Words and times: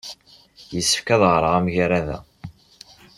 Yessefk 0.73 1.07
ad 1.15 1.23
ɣreɣ 1.31 1.53
amagrad-a. 1.59 2.17